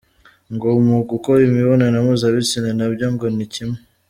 [0.53, 3.77] Ngo mu gukora imibonano mpuzabitsina nabyo ngo ni kimwe.